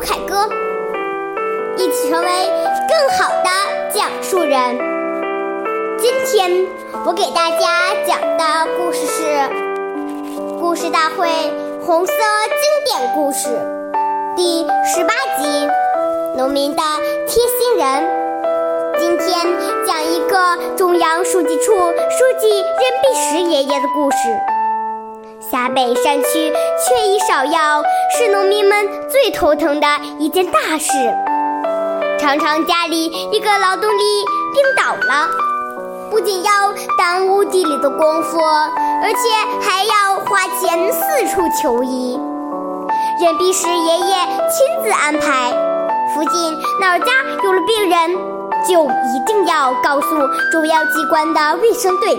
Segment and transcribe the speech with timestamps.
[0.00, 0.48] 凯歌，
[1.76, 2.26] 一起成为
[2.88, 3.50] 更好的
[3.92, 4.78] 讲述人。
[5.98, 6.66] 今天
[7.04, 8.44] 我给大家讲的
[8.78, 9.22] 故事是
[10.58, 11.28] 《故事大会
[11.84, 13.48] 红色经典故事》
[14.34, 15.46] 第十八集
[16.36, 16.82] 《农民的
[17.26, 17.86] 贴心人》。
[18.98, 19.28] 今天
[19.86, 24.16] 讲一个中央书记处书记任弼时爷爷的故事。
[25.50, 27.82] 陕北山区缺医少药
[28.16, 29.86] 是农民们最头疼的
[30.20, 30.92] 一件大事，
[32.20, 35.28] 常常家里一个劳动力病倒了，
[36.08, 36.52] 不仅要
[36.96, 42.16] 耽误地里的功夫，而且还要花钱四处求医。
[43.20, 44.14] 任弼时爷爷
[44.48, 45.50] 亲自安排，
[46.14, 47.06] 附近哪家
[47.42, 48.12] 有了病人，
[48.68, 50.16] 就一定要告诉
[50.52, 52.14] 主要机关的卫生队，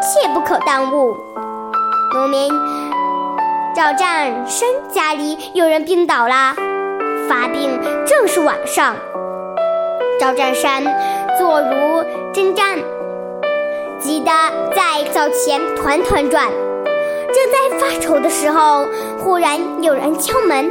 [0.00, 1.14] 切不可耽误。
[2.14, 2.52] 农民
[3.74, 6.54] 赵占山家里有人病倒了，
[7.26, 8.94] 发病正是晚上。
[10.20, 10.84] 赵占山
[11.38, 12.04] 坐如
[12.34, 12.78] 针毡，
[13.98, 14.30] 急得
[14.74, 16.48] 在灶前团团转。
[17.32, 18.86] 正在发愁的时候，
[19.18, 20.70] 忽然有人敲门。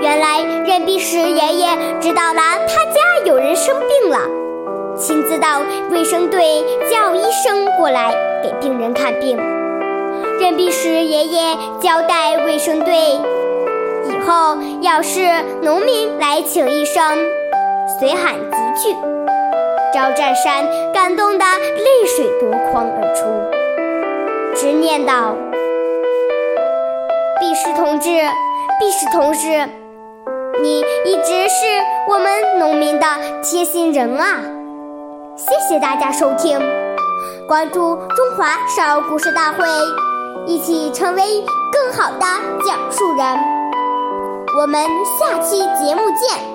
[0.00, 1.68] 原来任弼时爷爷
[2.00, 4.18] 知道了他家有人生病了，
[4.96, 9.38] 亲自到卫生队叫医生过来给病人看病。
[10.50, 12.92] 任弼时爷爷交代卫生队，
[14.08, 15.20] 以后要是
[15.62, 17.00] 农民来请医生，
[18.00, 18.96] 随喊即去。
[19.94, 25.36] 赵占山感动得泪水夺眶而出，直念道
[27.38, 28.08] ：“弼时同志，
[28.80, 29.46] 弼时同志，
[30.60, 31.64] 你一直是
[32.08, 33.06] 我们农民的
[33.44, 34.40] 贴心人啊！”
[35.38, 36.58] 谢谢大家收听，
[37.46, 39.64] 关注中华少儿故事大会。
[40.46, 41.22] 一起成为
[41.72, 42.26] 更好的
[42.66, 43.26] 讲述人。
[44.58, 44.84] 我们
[45.18, 46.49] 下期节目见。